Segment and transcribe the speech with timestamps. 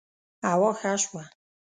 [0.49, 1.23] هوا ښه شوه